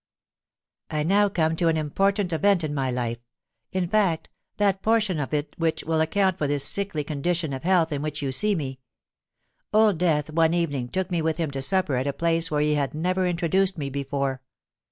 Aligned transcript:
"I 0.89 1.03
now 1.03 1.29
come 1.29 1.55
to 1.57 1.67
an 1.67 1.77
important 1.77 2.33
event 2.33 2.63
in 2.63 2.73
my 2.73 2.89
life—in 2.89 3.87
fact, 3.87 4.29
that 4.57 4.81
portion 4.81 5.19
of 5.19 5.31
it 5.31 5.53
which 5.59 5.83
will 5.83 6.01
account 6.01 6.39
for 6.39 6.47
this 6.47 6.65
sickly 6.65 7.03
condition 7.03 7.53
of 7.53 7.61
health 7.61 7.91
in 7.91 8.01
which 8.01 8.19
you 8.23 8.31
see 8.31 8.55
me. 8.55 8.79
Old 9.71 9.99
Death 9.99 10.31
one 10.31 10.55
evening 10.55 10.87
took 10.89 11.11
me 11.11 11.21
with 11.21 11.37
him 11.37 11.51
to 11.51 11.61
supper 11.61 11.97
at 11.97 12.07
a 12.07 12.13
place 12.13 12.49
where 12.49 12.61
he 12.61 12.73
had 12.73 12.95
never 12.95 13.27
introduced 13.27 13.77
me 13.77 13.91
before. 13.91 14.41